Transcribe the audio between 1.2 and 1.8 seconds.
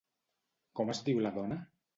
la dona?